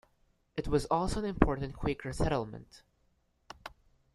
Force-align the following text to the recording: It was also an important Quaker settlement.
It 0.57 0.67
was 0.67 0.85
also 0.87 1.19
an 1.19 1.25
important 1.27 1.75
Quaker 1.75 2.11
settlement. 2.11 2.81